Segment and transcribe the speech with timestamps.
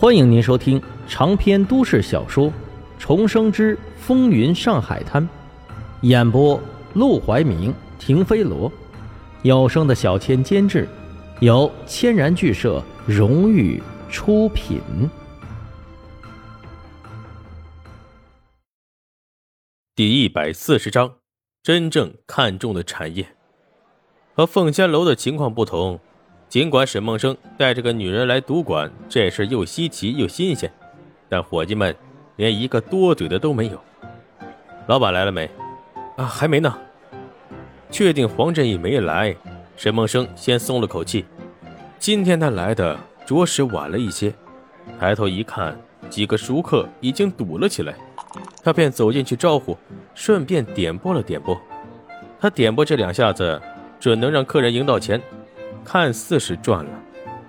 [0.00, 2.46] 欢迎您收听长篇都市小说
[2.98, 5.22] 《重生之风云上海滩》，
[6.00, 6.58] 演播：
[6.94, 8.72] 陆怀明、停飞罗，
[9.42, 10.88] 有声的小千监制，
[11.40, 14.80] 由千然剧社荣誉出品。
[19.94, 21.16] 第一百四十章，
[21.62, 23.36] 真正看中的产业。
[24.32, 26.00] 和凤仙楼的情况不同。
[26.50, 30.68] 尽管沈梦生带着个女人来赌馆，这事又稀奇又新鲜，
[31.28, 31.94] 但伙计们
[32.34, 33.80] 连一个多嘴的都没有。
[34.88, 35.48] 老板来了没？
[36.16, 36.76] 啊，还没呢。
[37.88, 39.32] 确定黄振义没来，
[39.76, 41.24] 沈梦生先松了口气。
[42.00, 44.34] 今天他来的着实晚了一些。
[44.98, 47.94] 抬头一看，几个熟客已经堵了起来，
[48.60, 49.78] 他便走进去招呼，
[50.16, 51.56] 顺便点拨了点拨。
[52.40, 53.62] 他点拨这两下子，
[54.00, 55.22] 准能让客人赢到钱。
[55.84, 56.90] 看似是赚了，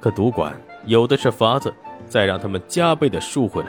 [0.00, 0.54] 可赌馆
[0.86, 1.72] 有的是法子，
[2.08, 3.68] 再让他们加倍的输回来。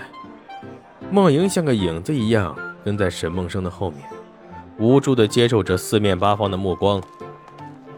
[1.12, 4.01] 梦莹像个影子一样跟在沈梦生的后面，
[4.77, 7.01] 无助的接受着四面八方的目光，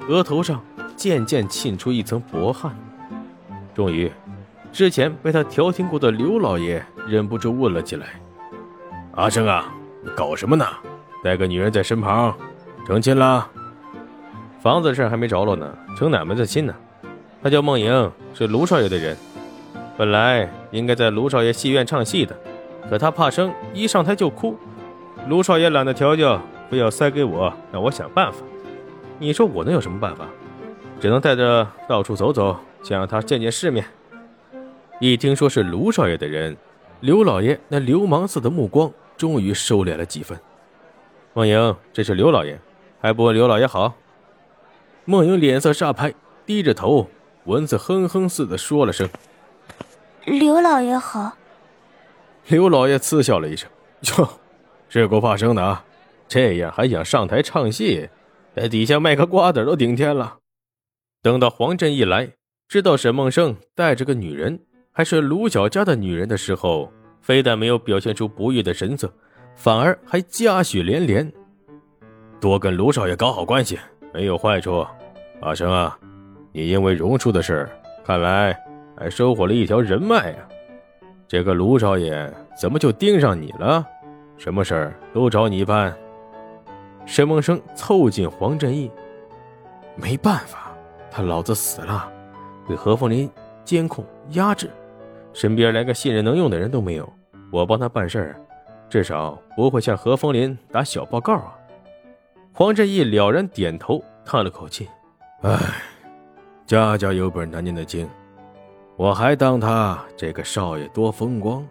[0.10, 0.62] 额头上
[0.96, 2.76] 渐渐沁出一层薄汗。
[3.74, 4.12] 终于，
[4.72, 8.08] 之前被他调停过的刘老爷忍不住问了起来
[9.16, 10.66] ：“阿生啊，你搞什么呢？
[11.24, 12.36] 带个女人在身旁，
[12.86, 13.50] 成亲了？”
[14.66, 16.74] 房子的事还没着落呢，成哪门子亲呢？
[17.44, 19.16] 他叫梦莹，是卢少爷的人，
[19.96, 22.36] 本来应该在卢少爷戏院唱戏的，
[22.90, 24.58] 可他怕生，一上台就哭。
[25.28, 28.40] 卢少爷懒得调教，非要塞给我，让我想办法。
[29.20, 30.26] 你说我能有什么办法？
[31.00, 33.86] 只能带着到处走走，想让他见见世面。
[35.00, 36.58] 一听说是卢少爷的人，
[37.02, 40.36] 刘老爷那流氓似的目光终于收敛了几分。
[41.36, 42.60] 梦莹，这是刘老爷，
[43.00, 43.94] 还不问刘老爷好？
[45.06, 46.14] 梦莹脸色煞白，
[46.46, 47.08] 低着头，
[47.46, 49.08] 蚊子哼哼似的说了声
[50.26, 51.38] ：“刘老爷好。”
[52.50, 53.70] 刘老爷嗤笑了一声
[54.18, 54.28] ：“哟，
[54.90, 55.86] 是够怕生的啊！
[56.28, 58.10] 这样还想上台唱戏，
[58.56, 60.38] 在底下卖个瓜子都顶天了。”
[61.22, 62.32] 等到黄振一来，
[62.68, 64.60] 知道沈梦生带着个女人，
[64.92, 66.92] 还是卢小家的女人的时候，
[67.22, 69.12] 非但没有表现出不悦的神色，
[69.56, 71.32] 反而还嘉许连连
[72.42, 73.80] ：“多跟卢少爷搞好关系。”
[74.16, 74.88] 没有坏处，
[75.42, 76.00] 阿生啊，
[76.54, 77.68] 你因为荣叔的事，
[78.06, 78.58] 看来
[78.98, 80.38] 还收获了一条人脉呀。
[81.28, 83.86] 这个卢少爷怎么就盯上你了？
[84.38, 85.94] 什么事儿都找你办。
[87.06, 88.90] 沈梦生凑近黄振义，
[89.98, 90.72] 没办法，
[91.12, 92.10] 他老子死了，
[92.70, 93.30] 被何凤林
[93.66, 94.70] 监控压制，
[95.34, 97.12] 身边连个信任能用的人都没有。
[97.52, 98.42] 我帮他办事儿，
[98.90, 101.54] 至少不会向何凤林打小报告啊。
[102.58, 104.88] 黄振义了然点头，叹了口气
[105.44, 105.60] ：“唉，
[106.66, 108.10] 家家有本难念的经，
[108.96, 111.68] 我还当他这个少爷多风光，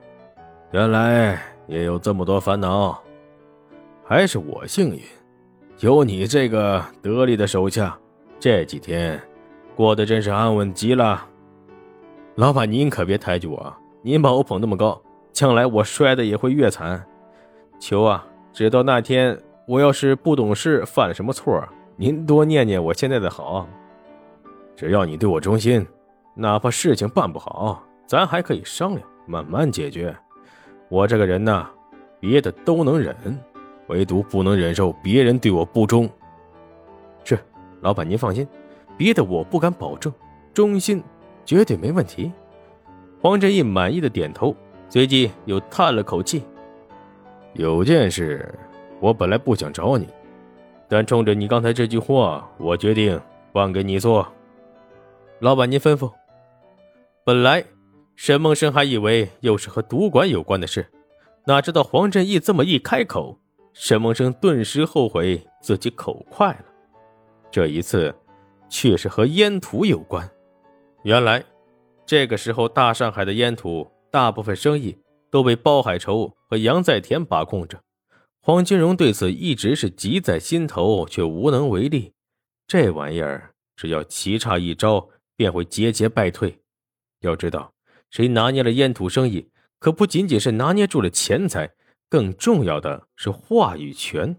[0.73, 3.03] 原来也有这么多烦恼。
[4.05, 5.01] 还是我幸运，
[5.81, 7.99] 有你这个得力的手下，
[8.39, 9.19] 这几天
[9.75, 11.27] 过得真是安稳极了。
[12.35, 15.01] 老板，您可别抬举我，您把我捧那么高，
[15.33, 17.03] 将来我摔的也会越惨。
[17.81, 18.23] 求啊，
[18.53, 19.35] 直到那天。”
[19.67, 21.67] 我要是不懂事，犯了什么错，
[21.97, 23.67] 您多念念我现在的好。
[24.77, 25.87] 只要你对我忠心，
[26.35, 30.15] 哪怕事情办不好，咱还可以商量，慢慢解决。
[30.91, 31.67] 我这个人呢，
[32.21, 33.17] 别的都能忍，
[33.87, 36.07] 唯独不能忍受别人对我不忠。
[37.25, 37.39] 是，
[37.81, 38.47] 老板您放心，
[38.99, 40.13] 别的我不敢保证，
[40.53, 41.03] 忠心
[41.47, 42.31] 绝对没问题。
[43.23, 44.55] 黄振义满意的点头，
[44.91, 46.43] 随即又叹了口气
[47.55, 48.55] ：“有件事。”
[49.05, 50.09] 我本来不想找你，
[50.89, 53.21] 但冲着你刚才这句话，我决定
[53.53, 54.27] 换给你做。
[55.41, 56.11] 老板，您吩咐。
[57.23, 57.63] 本来
[58.17, 60.87] 沈梦生还以为又是和赌馆有关的事，
[61.45, 63.39] 哪知道黄振义这么一开口，
[63.75, 66.65] 沈梦生顿时后悔自己口快了。
[67.51, 68.15] 这一次，
[68.71, 70.27] 却是和烟土有关。
[71.03, 71.45] 原来，
[72.07, 74.97] 这个时候大上海的烟土大部分生意
[75.31, 77.79] 都被包海愁和杨在田把控着。
[78.47, 82.13] 黄金荣对此一直是急在心头，却无能为力。
[82.67, 86.55] 这玩意儿只要棋差一招，便会节节败退。
[87.21, 87.73] 要知道，
[88.11, 89.49] 谁拿捏了烟土生意，
[89.79, 91.71] 可不仅仅是拿捏住了钱财，
[92.11, 94.37] 更重要的是话语权。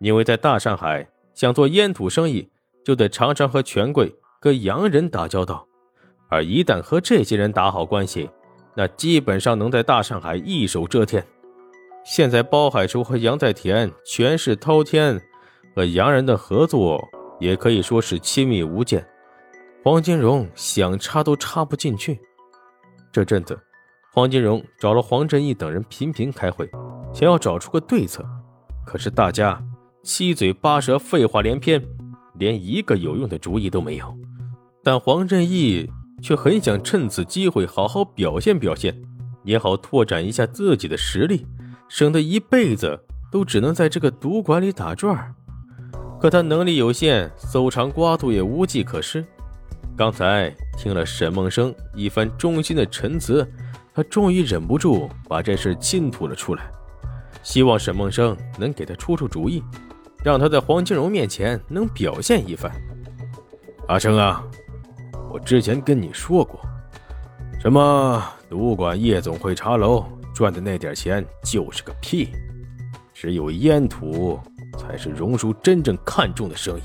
[0.00, 2.48] 因为在大上海，想做烟土生意，
[2.82, 4.10] 就得常常和权贵、
[4.40, 5.68] 跟洋人打交道，
[6.30, 8.30] 而一旦和这些人打好关系，
[8.74, 11.22] 那基本上能在大上海一手遮天。
[12.08, 15.20] 现在包海叔和杨在田权势滔天，
[15.76, 17.06] 和洋人的合作
[17.38, 19.06] 也可以说是亲密无间。
[19.84, 22.18] 黄金荣想插都插不进去。
[23.12, 23.60] 这阵子，
[24.14, 26.66] 黄金荣找了黄振义等人频频开会，
[27.12, 28.24] 想要找出个对策，
[28.86, 29.62] 可是大家
[30.02, 31.84] 七嘴八舌，废话连篇，
[32.38, 34.16] 连一个有用的主意都没有。
[34.82, 35.86] 但黄振义
[36.22, 38.98] 却很想趁此机会好好表现表现，
[39.44, 41.46] 也好拓展一下自己的实力，
[41.88, 42.98] 省得一辈子
[43.32, 45.34] 都只能在这个赌馆里打转
[46.20, 49.24] 可他能力有限，搜肠刮肚也无计可施。
[49.96, 53.48] 刚才听了沈梦生一番衷心的陈词，
[53.94, 56.70] 他终于忍不住把这事倾吐了出来，
[57.42, 59.62] 希望沈梦生能给他出出主意，
[60.24, 62.70] 让他在黄金荣面前能表现一番。
[63.86, 64.44] 阿生啊，
[65.32, 66.60] 我之前跟你说过，
[67.60, 70.04] 什么赌馆、夜总会、茶楼
[70.38, 72.28] 赚的那点钱就是个屁，
[73.12, 74.38] 只有烟土
[74.78, 76.82] 才是荣叔真正看重的生意。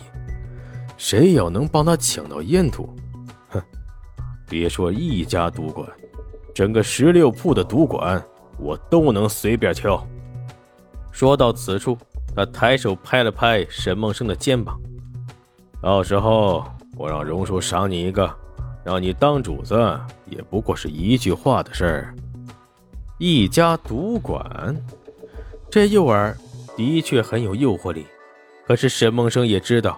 [0.97, 2.89] 谁要能帮他抢到烟土？
[3.50, 3.61] 哼
[4.50, 5.88] 别说一家赌馆，
[6.51, 8.19] 整个十六铺的赌馆，
[8.57, 10.03] 我都能随便挑。
[11.11, 11.95] 说到此处，
[12.35, 14.81] 他抬手拍了拍沈梦生的肩膀。
[15.79, 16.65] 到时候
[16.97, 18.27] 我让荣叔赏你一个，
[18.83, 19.75] 让你当主子，
[20.25, 22.15] 也不过是一句话的事儿。
[23.25, 24.75] 一家赌馆，
[25.71, 26.35] 这诱饵
[26.75, 28.05] 的确很有诱惑力。
[28.67, 29.97] 可是沈梦生也知道，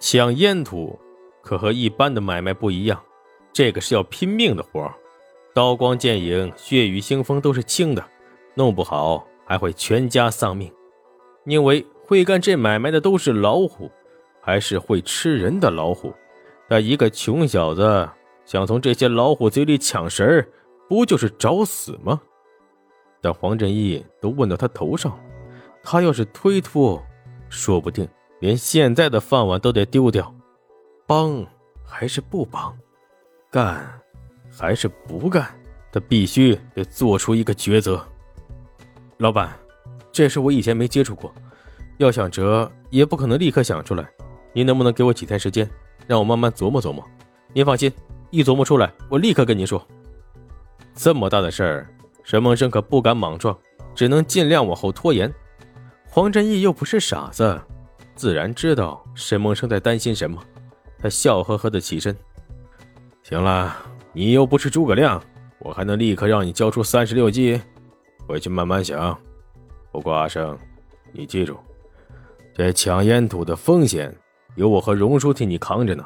[0.00, 0.98] 抢烟土
[1.40, 3.00] 可和一般的买卖不一样。
[3.52, 4.92] 这个是要拼命的活
[5.54, 8.04] 刀光剑影、血雨腥风都是轻的，
[8.54, 10.68] 弄不好还会全家丧命。
[11.44, 13.88] 因为会干这买卖的都是老虎，
[14.40, 16.12] 还是会吃人的老虎。
[16.68, 18.08] 但一个穷小子
[18.44, 20.48] 想从这些老虎嘴里抢食儿，
[20.88, 22.20] 不就是找死吗？
[23.24, 25.18] 但黄振义都问到他头上了，
[25.82, 27.02] 他要是推脱，
[27.48, 28.06] 说不定
[28.38, 30.30] 连现在的饭碗都得丢掉。
[31.06, 31.42] 帮
[31.82, 32.76] 还是不帮？
[33.50, 33.82] 干，
[34.52, 35.58] 还是不干？
[35.90, 38.06] 他必须得做出一个抉择。
[39.16, 39.58] 老板，
[40.12, 41.34] 这事我以前没接触过，
[41.96, 44.06] 要想辙也不可能立刻想出来。
[44.52, 45.66] 您能不能给我几天时间，
[46.06, 47.02] 让我慢慢琢磨琢磨？
[47.54, 47.90] 您放心，
[48.28, 49.82] 一琢磨出来，我立刻跟您说。
[50.92, 51.88] 这么大的事儿，
[52.24, 53.56] 沈梦生可不敢莽撞，
[53.94, 55.32] 只能尽量往后拖延。
[56.08, 57.60] 黄振义又不是傻子，
[58.16, 60.42] 自然知道沈梦生在担心什么。
[60.98, 62.16] 他笑呵呵的起身。
[63.22, 63.76] 行了，
[64.12, 65.22] 你又不是诸葛亮，
[65.58, 67.60] 我还能立刻让你交出三十六计？
[68.26, 69.16] 回去慢慢想。
[69.92, 70.58] 不过阿生，
[71.12, 71.58] 你记住，
[72.54, 74.14] 这抢烟土的风险
[74.56, 76.04] 有我和荣叔替你扛着呢。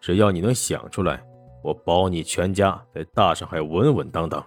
[0.00, 1.22] 只要你能想出来，
[1.62, 4.44] 我保你全家在大上海稳稳当当。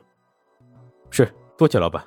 [1.17, 2.05] 是，多谢老板。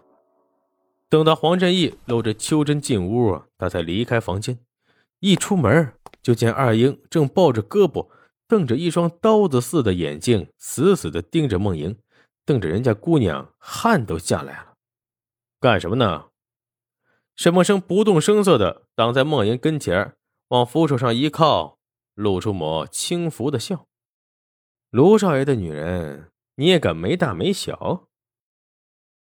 [1.08, 4.58] 等到黄振义搂着秋珍进屋，他才离开房间。
[5.20, 8.10] 一出门，就见二英正抱着胳膊。
[8.46, 11.98] 瞪着一双刀子似的眼睛，死死的盯着梦莹，
[12.44, 14.74] 瞪着人家姑娘，汗都下来了。
[15.58, 16.26] 干什么呢？
[17.34, 20.16] 沈梦生不动声色的挡在梦莹跟前，
[20.48, 21.78] 往扶手上一靠，
[22.14, 23.86] 露出抹轻浮的笑。
[24.90, 28.07] 卢少爷的女人，你也敢没大没小？